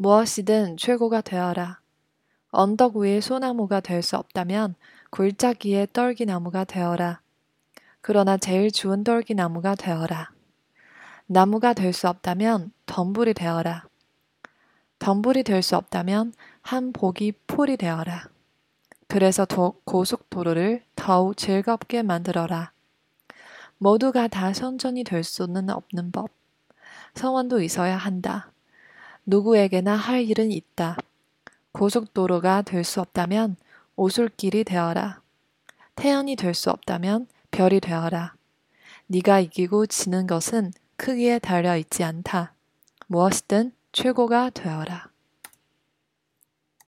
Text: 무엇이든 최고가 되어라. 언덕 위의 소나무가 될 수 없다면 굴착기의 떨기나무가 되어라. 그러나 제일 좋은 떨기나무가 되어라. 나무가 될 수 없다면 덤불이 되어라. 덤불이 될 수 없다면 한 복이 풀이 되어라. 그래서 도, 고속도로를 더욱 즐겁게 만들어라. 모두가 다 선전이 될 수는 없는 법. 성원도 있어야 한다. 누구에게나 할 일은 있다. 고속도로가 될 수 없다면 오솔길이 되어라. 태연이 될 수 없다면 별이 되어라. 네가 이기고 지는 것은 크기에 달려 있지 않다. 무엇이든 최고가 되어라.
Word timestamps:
무엇이든 0.00 0.78
최고가 0.78 1.20
되어라. 1.20 1.78
언덕 2.52 2.96
위의 2.96 3.20
소나무가 3.20 3.80
될 3.80 4.02
수 4.02 4.16
없다면 4.16 4.74
굴착기의 5.10 5.88
떨기나무가 5.92 6.64
되어라. 6.64 7.20
그러나 8.00 8.38
제일 8.38 8.70
좋은 8.70 9.04
떨기나무가 9.04 9.74
되어라. 9.74 10.30
나무가 11.26 11.74
될 11.74 11.92
수 11.92 12.08
없다면 12.08 12.72
덤불이 12.86 13.34
되어라. 13.34 13.84
덤불이 15.00 15.42
될 15.42 15.62
수 15.62 15.76
없다면 15.76 16.32
한 16.62 16.94
복이 16.94 17.32
풀이 17.46 17.76
되어라. 17.76 18.24
그래서 19.06 19.44
도, 19.44 19.82
고속도로를 19.84 20.82
더욱 20.96 21.36
즐겁게 21.36 22.02
만들어라. 22.02 22.72
모두가 23.76 24.28
다 24.28 24.54
선전이 24.54 25.04
될 25.04 25.24
수는 25.24 25.68
없는 25.68 26.10
법. 26.10 26.30
성원도 27.12 27.60
있어야 27.60 27.98
한다. 27.98 28.50
누구에게나 29.30 29.94
할 29.94 30.24
일은 30.24 30.50
있다. 30.50 30.96
고속도로가 31.70 32.62
될 32.62 32.82
수 32.82 33.00
없다면 33.00 33.54
오솔길이 33.94 34.64
되어라. 34.64 35.22
태연이 35.94 36.34
될 36.34 36.52
수 36.52 36.68
없다면 36.70 37.28
별이 37.52 37.78
되어라. 37.78 38.34
네가 39.06 39.38
이기고 39.38 39.86
지는 39.86 40.26
것은 40.26 40.72
크기에 40.96 41.38
달려 41.38 41.76
있지 41.76 42.02
않다. 42.02 42.54
무엇이든 43.06 43.72
최고가 43.92 44.50
되어라. 44.50 45.10